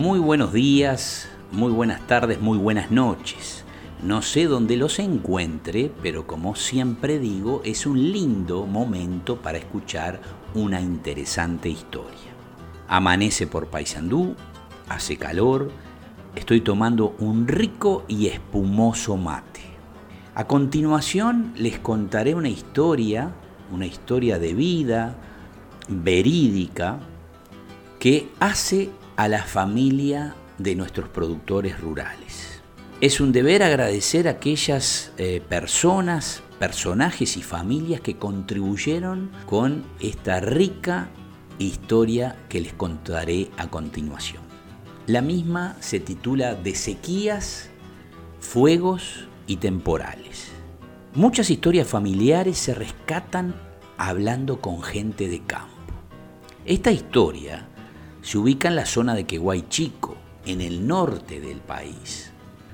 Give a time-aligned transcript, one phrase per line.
[0.00, 3.64] Muy buenos días, muy buenas tardes, muy buenas noches.
[4.02, 10.22] No sé dónde los encuentre, pero como siempre digo, es un lindo momento para escuchar
[10.54, 12.32] una interesante historia.
[12.88, 14.36] Amanece por Paysandú,
[14.88, 15.70] hace calor,
[16.34, 19.60] estoy tomando un rico y espumoso mate.
[20.34, 23.34] A continuación les contaré una historia,
[23.70, 25.14] una historia de vida,
[25.88, 27.00] verídica,
[27.98, 28.88] que hace
[29.20, 32.62] a la familia de nuestros productores rurales.
[33.02, 40.40] Es un deber agradecer a aquellas eh, personas, personajes y familias que contribuyeron con esta
[40.40, 41.10] rica
[41.58, 44.42] historia que les contaré a continuación.
[45.06, 47.68] La misma se titula De sequías,
[48.38, 50.48] fuegos y temporales.
[51.14, 53.54] Muchas historias familiares se rescatan
[53.98, 55.74] hablando con gente de campo.
[56.64, 57.69] Esta historia
[58.22, 62.32] se ubica en la zona de Queguay Chico, en el norte del país.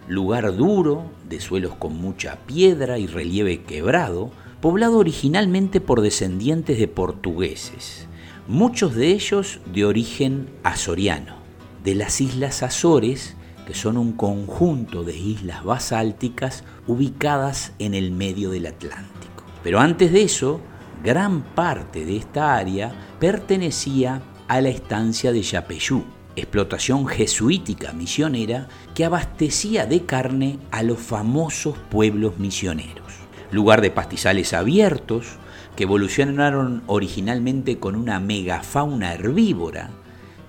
[0.08, 4.30] Lugar duro, de suelos con mucha piedra y relieve quebrado,
[4.60, 8.06] poblado originalmente por descendientes de portugueses,
[8.48, 11.36] muchos de ellos de origen azoriano,
[11.84, 13.36] de las Islas Azores,
[13.66, 19.44] que son un conjunto de islas basálticas ubicadas en el medio del Atlántico.
[19.64, 20.60] Pero antes de eso,
[21.02, 26.04] gran parte de esta área pertenecía a la estancia de Yapeyú,
[26.36, 33.12] explotación jesuítica misionera que abastecía de carne a los famosos pueblos misioneros.
[33.50, 35.26] Lugar de pastizales abiertos
[35.76, 39.90] que evolucionaron originalmente con una megafauna herbívora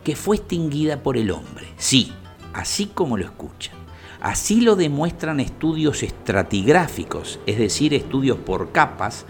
[0.03, 1.67] que fue extinguida por el hombre.
[1.77, 2.13] Sí,
[2.53, 3.86] así como lo escuchan.
[4.19, 9.25] Así lo demuestran estudios estratigráficos, es decir, estudios por capas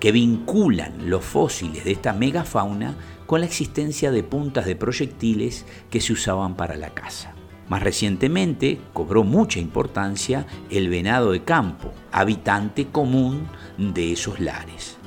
[0.00, 2.96] que vinculan los fósiles de esta megafauna
[3.26, 7.34] con la existencia de puntas de proyectiles que se usaban para la caza.
[7.68, 14.98] Más recientemente cobró mucha importancia el venado de campo, habitante común de esos lares.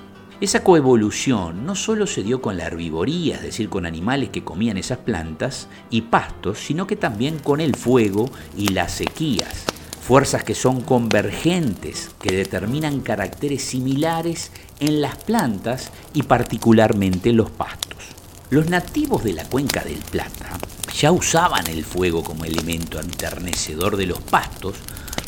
[0.42, 4.76] Esa coevolución no solo se dio con la herbivoría, es decir, con animales que comían
[4.76, 9.64] esas plantas y pastos, sino que también con el fuego y las sequías,
[10.02, 14.52] fuerzas que son convergentes, que determinan caracteres similares
[14.82, 18.04] en las plantas y particularmente en los pastos.
[18.50, 20.58] Los nativos de la cuenca del Plata
[20.94, 24.76] ya usaban el fuego como elemento enternecedor de los pastos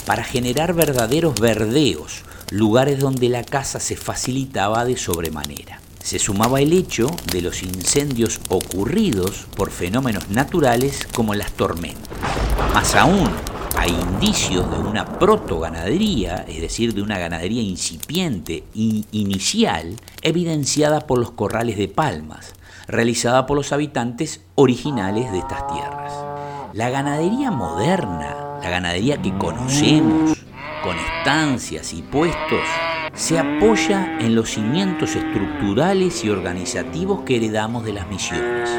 [0.06, 5.82] para generar verdaderos verdeos, lugares donde la caza se facilitaba de sobremanera.
[6.02, 12.08] Se sumaba el hecho de los incendios ocurridos por fenómenos naturales como las tormentas.
[12.74, 13.30] Más aún,
[13.78, 21.20] hay indicios de una protoganadería, es decir, de una ganadería incipiente e inicial, evidenciada por
[21.20, 22.54] los corrales de palmas,
[22.88, 26.14] realizada por los habitantes originales de estas tierras.
[26.74, 30.37] La ganadería moderna, la ganadería que conocemos,
[30.84, 32.62] con estancias y puestos,
[33.14, 38.70] se apoya en los cimientos estructurales y organizativos que heredamos de las misiones.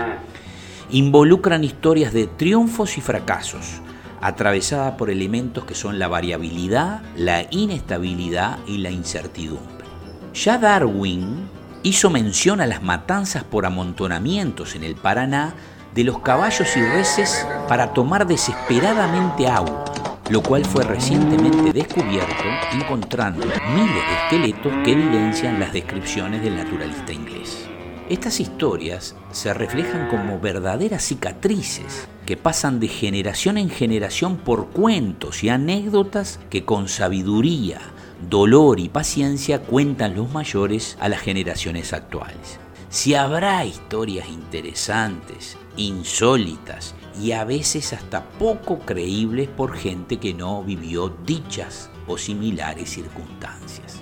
[0.91, 3.81] Involucran historias de triunfos y fracasos,
[4.20, 9.86] atravesadas por elementos que son la variabilidad, la inestabilidad y la incertidumbre.
[10.34, 11.48] Ya Darwin
[11.82, 15.54] hizo mención a las matanzas por amontonamientos en el Paraná
[15.94, 19.84] de los caballos y reses para tomar desesperadamente agua
[20.31, 27.12] lo cual fue recientemente descubierto encontrando miles de esqueletos que evidencian las descripciones del naturalista
[27.12, 27.66] inglés.
[28.11, 35.44] Estas historias se reflejan como verdaderas cicatrices que pasan de generación en generación por cuentos
[35.44, 37.81] y anécdotas que con sabiduría,
[38.28, 42.59] dolor y paciencia cuentan los mayores a las generaciones actuales.
[42.91, 50.62] Si habrá historias interesantes, insólitas y a veces hasta poco creíbles por gente que no
[50.62, 54.00] vivió dichas o similares circunstancias.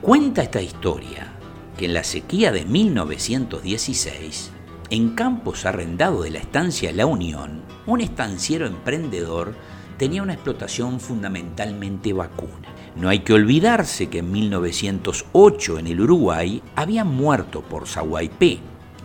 [0.00, 1.32] Cuenta esta historia
[1.76, 4.50] que en la sequía de 1916,
[4.90, 9.54] en campos arrendados de la estancia La Unión, un estanciero emprendedor
[9.96, 12.74] tenía una explotación fundamentalmente vacuna.
[12.96, 18.58] No hay que olvidarse que en 1908 en el Uruguay habían muerto por Zaguaypé,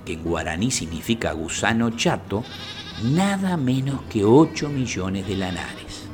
[0.08, 2.46] que en guaraní significa gusano chato,
[3.04, 6.08] nada menos que 8 millones de lanares.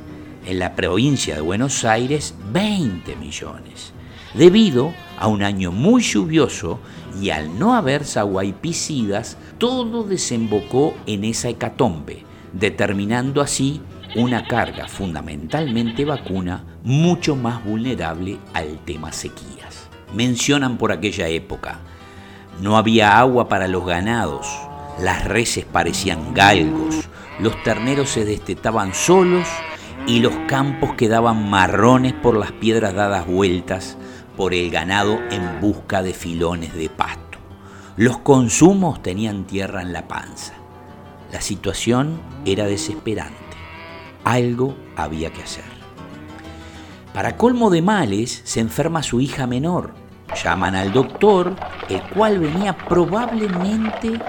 [0.44, 3.92] En la provincia de Buenos Aires, 20 millones.
[4.34, 6.80] Debido a un año muy lluvioso
[7.22, 13.80] y al no haber saguaipicidas, todo desembocó en esa hecatombe, determinando así
[14.16, 19.88] una carga fundamentalmente vacuna mucho más vulnerable al tema sequías.
[20.12, 21.78] Mencionan por aquella época
[22.60, 24.46] no había agua para los ganados,
[24.98, 27.08] Las reses parecían galgos,
[27.40, 29.48] los terneros se destetaban solos
[30.06, 33.96] y los campos quedaban marrones por las piedras dadas vueltas
[34.36, 37.38] por el ganado en busca de filones de pasto.
[37.96, 40.54] Los consumos tenían tierra en la panza.
[41.32, 43.34] La situación era desesperante.
[44.24, 45.64] Algo había que hacer.
[47.12, 49.94] Para colmo de males, se enferma su hija menor.
[50.42, 51.54] Llaman al doctor,
[51.88, 54.20] el cual venía probablemente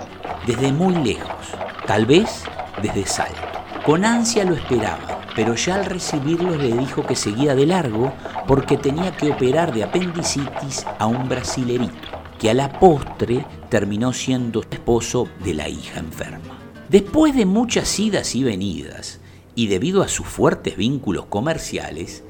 [0.45, 1.53] desde muy lejos,
[1.87, 2.43] tal vez
[2.81, 3.41] desde Salto.
[3.85, 8.13] Con ansia lo esperaba, pero ya al recibirlo le dijo que seguía de largo
[8.47, 12.07] porque tenía que operar de apendicitis a un brasilerito,
[12.39, 16.59] que a la postre terminó siendo esposo de la hija enferma.
[16.89, 19.19] Después de muchas idas y venidas,
[19.55, 22.23] y debido a sus fuertes vínculos comerciales,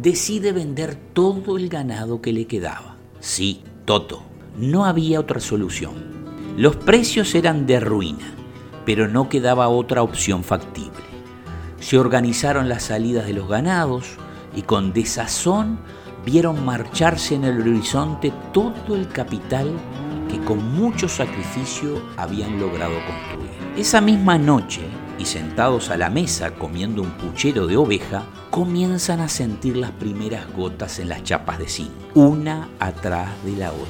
[0.00, 2.91] decide vender todo el ganado que le quedaba.
[3.22, 4.24] Sí, Toto,
[4.58, 5.94] no había otra solución.
[6.56, 8.34] Los precios eran de ruina,
[8.84, 11.04] pero no quedaba otra opción factible.
[11.78, 14.16] Se organizaron las salidas de los ganados
[14.56, 15.78] y con desazón
[16.26, 19.70] vieron marcharse en el horizonte todo el capital
[20.28, 23.52] que con mucho sacrificio habían logrado construir.
[23.76, 24.80] Esa misma noche,
[25.22, 30.52] y sentados a la mesa comiendo un puchero de oveja, comienzan a sentir las primeras
[30.52, 33.86] gotas en las chapas de zinc, una atrás de la otra.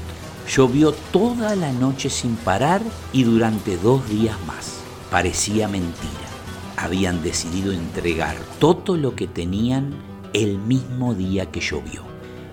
[0.46, 2.82] Llovió toda la noche sin parar
[3.14, 4.81] y durante dos días más.
[5.11, 6.29] Parecía mentira.
[6.76, 9.94] Habían decidido entregar todo lo que tenían
[10.34, 12.02] el mismo día que llovió.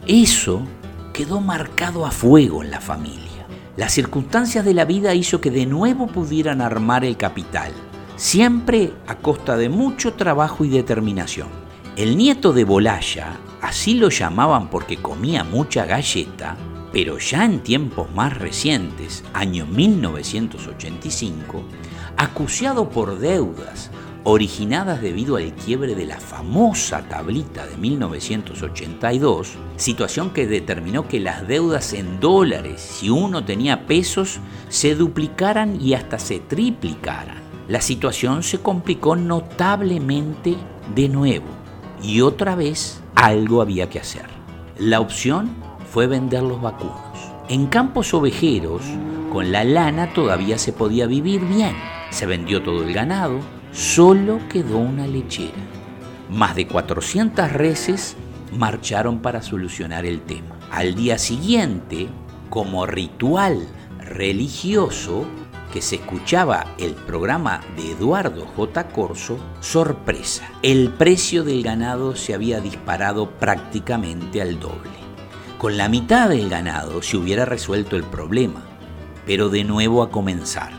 [0.07, 0.61] Eso
[1.13, 3.45] quedó marcado a fuego en la familia.
[3.75, 7.73] Las circunstancias de la vida hizo que de nuevo pudieran armar el capital
[8.19, 11.47] siempre a costa de mucho trabajo y determinación.
[11.95, 16.57] El nieto de Bolaya, así lo llamaban porque comía mucha galleta,
[16.91, 21.63] pero ya en tiempos más recientes, año 1985,
[22.17, 23.89] acuciado por deudas
[24.25, 31.47] originadas debido al quiebre de la famosa tablita de 1982, situación que determinó que las
[31.47, 38.41] deudas en dólares, si uno tenía pesos, se duplicaran y hasta se triplicaran la situación
[38.41, 40.55] se complicó notablemente
[40.95, 41.45] de nuevo
[42.01, 44.25] y otra vez algo había que hacer.
[44.79, 45.51] La opción
[45.93, 46.97] fue vender los vacunos.
[47.47, 48.81] En campos ovejeros,
[49.31, 51.75] con la lana todavía se podía vivir bien.
[52.09, 53.39] Se vendió todo el ganado,
[53.71, 55.53] solo quedó una lechera.
[56.31, 58.15] Más de 400 reses
[58.51, 60.57] marcharon para solucionar el tema.
[60.71, 62.07] Al día siguiente,
[62.49, 63.67] como ritual
[63.99, 65.27] religioso,
[65.71, 68.87] que se escuchaba el programa de Eduardo J.
[68.89, 74.99] Corso, sorpresa, el precio del ganado se había disparado prácticamente al doble.
[75.57, 78.63] Con la mitad del ganado se hubiera resuelto el problema,
[79.25, 80.71] pero de nuevo a comenzar.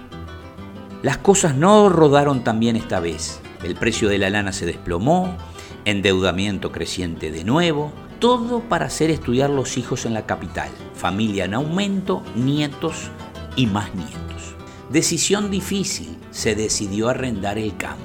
[1.03, 3.41] Las cosas no rodaron tan bien esta vez.
[3.63, 5.37] El precio de la lana se desplomó,
[5.85, 11.55] endeudamiento creciente de nuevo, todo para hacer estudiar los hijos en la capital, familia en
[11.55, 13.11] aumento, nietos
[13.57, 14.55] y más nietos.
[14.91, 18.03] Decisión difícil, se decidió arrendar el campo.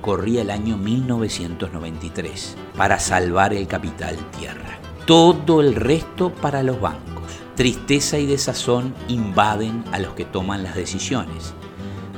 [0.00, 4.80] Corría el año 1993 para salvar el capital tierra.
[5.06, 7.22] Todo el resto para los bancos.
[7.54, 11.54] Tristeza y desazón invaden a los que toman las decisiones,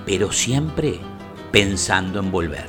[0.06, 0.98] pero siempre
[1.52, 2.68] pensando en volver.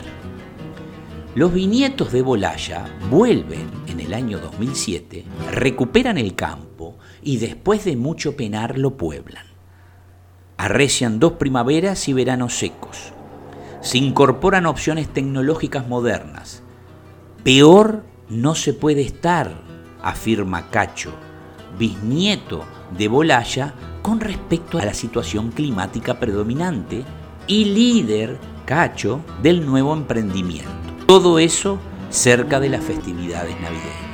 [1.33, 5.23] Los viñetos de Bolaya vuelven en el año 2007,
[5.53, 9.50] recuperan el campo y después de mucho penar lo pueblan.
[10.61, 13.13] Arrecian dos primaveras y veranos secos.
[13.81, 16.61] Se incorporan opciones tecnológicas modernas.
[17.43, 19.55] Peor no se puede estar,
[20.03, 21.13] afirma Cacho,
[21.79, 22.63] bisnieto
[22.95, 27.05] de Bolaya, con respecto a la situación climática predominante
[27.47, 30.69] y líder, Cacho, del nuevo emprendimiento.
[31.07, 31.79] Todo eso
[32.11, 34.10] cerca de las festividades navideñas.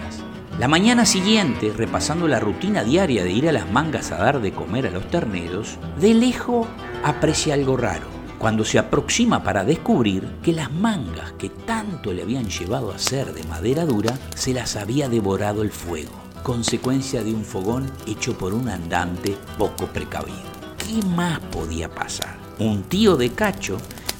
[0.59, 4.53] La mañana siguiente, repasando la rutina diaria de ir a las mangas a dar de
[4.53, 6.65] comer a los terneros, de lejos
[7.03, 8.07] aprecia algo raro,
[8.39, 13.35] cuando se aproxima para descubrir que las mangas que tanto le habían llevado a ser
[13.35, 18.55] de madera dura se las había devorado el fuego, consecuencia de un fogón hecho por
[18.55, 20.41] un andante poco precavido.
[20.79, 22.35] ¿Qué más podía pasar?
[22.57, 23.77] Un tío de Cacho,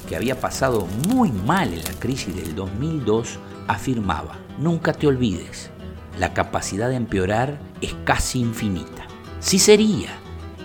[0.08, 5.72] que había pasado muy mal en la crisis del 2002, afirmaba, nunca te olvides,
[6.18, 9.06] la capacidad de empeorar es casi infinita.
[9.40, 10.10] Sí sería.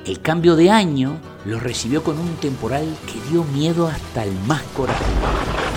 [0.06, 4.62] El cambio de año lo recibió con un temporal que dio miedo hasta el más
[4.76, 5.06] corajudo.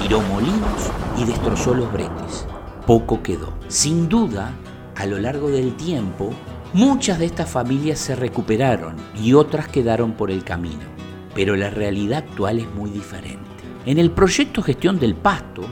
[0.00, 2.46] Tiró molinos y destrozó los bretes.
[2.86, 3.52] Poco quedó.
[3.68, 4.52] Sin duda,
[4.96, 6.32] a lo largo del tiempo,
[6.72, 10.96] muchas de estas familias se recuperaron y otras quedaron por el camino.
[11.36, 13.38] pero la realidad actual es muy diferente.
[13.84, 15.62] En el proyecto Gestión del Pasto,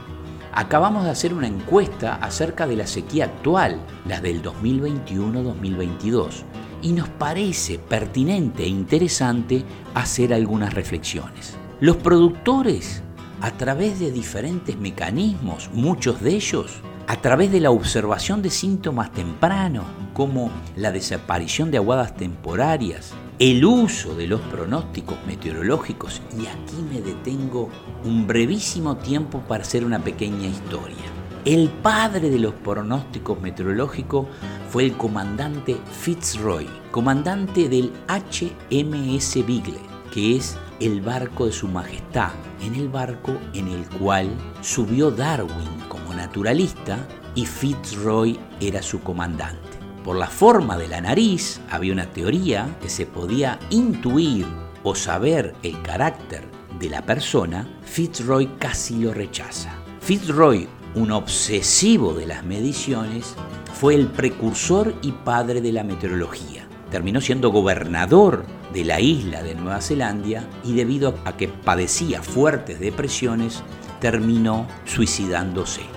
[0.55, 6.43] acabamos de hacer una encuesta acerca de la sequía actual, la del 2021-2022,
[6.81, 11.57] y nos parece pertinente e interesante hacer algunas reflexiones.
[11.81, 13.03] Los productores,
[13.41, 19.11] a través de diferentes mecanismos, muchos de ellos, a través de la observación de síntomas
[19.11, 26.81] tempranos, como la desaparición de aguadas temporarias, el uso de los pronósticos meteorológicos, y aquí
[26.89, 27.69] me detengo
[28.03, 30.95] un brevísimo tiempo para hacer una pequeña historia.
[31.43, 34.25] El padre de los pronósticos meteorológicos
[34.71, 39.79] fue el comandante Fitzroy, comandante del HMS Beagle,
[40.11, 42.31] que es el barco de su majestad,
[42.63, 44.29] en el barco en el cual
[44.61, 45.85] subió Darwin
[46.15, 49.77] naturalista y Fitzroy era su comandante.
[50.03, 54.45] Por la forma de la nariz había una teoría que se podía intuir
[54.83, 56.43] o saber el carácter
[56.79, 59.71] de la persona, Fitzroy casi lo rechaza.
[60.01, 63.35] Fitzroy, un obsesivo de las mediciones,
[63.73, 66.67] fue el precursor y padre de la meteorología.
[66.91, 72.79] Terminó siendo gobernador de la isla de Nueva Zelanda y debido a que padecía fuertes
[72.79, 73.63] depresiones,
[73.99, 75.94] terminó suicidándose.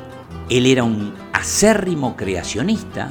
[0.50, 3.10] Él era un acérrimo creacionista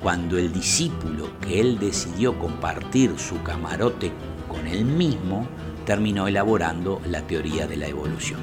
[0.00, 4.12] cuando el discípulo que él decidió compartir su camarote
[4.46, 5.48] con él mismo
[5.84, 8.38] terminó elaborando la teoría de la evolución.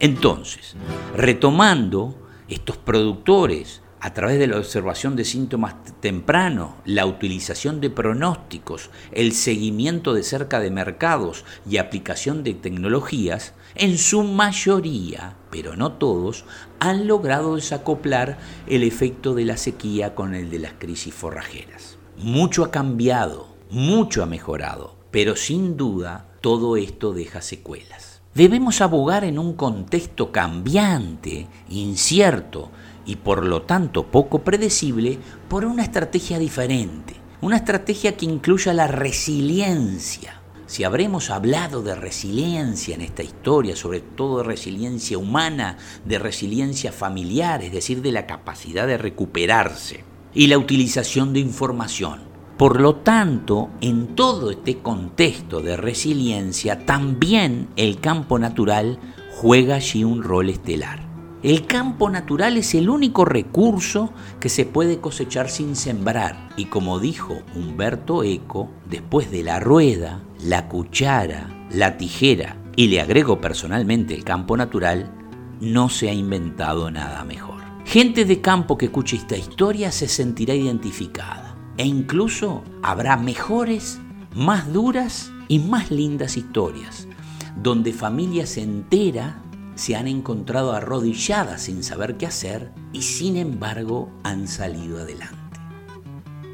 [0.00, 0.74] Entonces,
[1.14, 8.90] retomando estos productores a través de la observación de síntomas tempranos, la utilización de pronósticos,
[9.12, 15.92] el seguimiento de cerca de mercados y aplicación de tecnologías, en su mayoría, pero no
[15.92, 16.44] todos,
[16.78, 21.98] han logrado desacoplar el efecto de la sequía con el de las crisis forrajeras.
[22.16, 28.16] Mucho ha cambiado, mucho ha mejorado, pero sin duda todo esto deja secuelas.
[28.34, 32.70] Debemos abogar en un contexto cambiante, incierto,
[33.06, 38.88] y por lo tanto poco predecible por una estrategia diferente, una estrategia que incluya la
[38.88, 40.42] resiliencia.
[40.66, 46.90] Si habremos hablado de resiliencia en esta historia, sobre todo de resiliencia humana, de resiliencia
[46.90, 50.02] familiar, es decir, de la capacidad de recuperarse,
[50.34, 52.20] y la utilización de información.
[52.58, 58.98] Por lo tanto, en todo este contexto de resiliencia, también el campo natural
[59.36, 61.05] juega allí un rol estelar.
[61.46, 66.48] El campo natural es el único recurso que se puede cosechar sin sembrar.
[66.56, 73.00] Y como dijo Humberto Eco, después de la rueda, la cuchara, la tijera y le
[73.00, 75.14] agrego personalmente el campo natural,
[75.60, 77.62] no se ha inventado nada mejor.
[77.84, 84.00] Gente de campo que escuche esta historia se sentirá identificada e incluso habrá mejores,
[84.34, 87.06] más duras y más lindas historias,
[87.54, 89.45] donde familias enteras
[89.76, 95.36] se han encontrado arrodilladas sin saber qué hacer y sin embargo han salido adelante.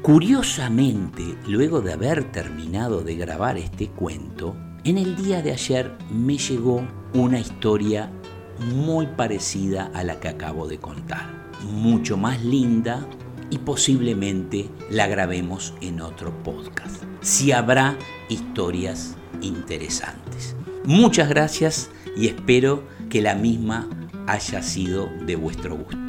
[0.03, 6.37] Curiosamente, luego de haber terminado de grabar este cuento, en el día de ayer me
[6.37, 8.11] llegó una historia
[8.75, 11.29] muy parecida a la que acabo de contar,
[11.63, 13.07] mucho más linda
[13.49, 20.55] y posiblemente la grabemos en otro podcast, si habrá historias interesantes.
[20.83, 23.87] Muchas gracias y espero que la misma
[24.25, 26.02] haya sido de vuestro gusto.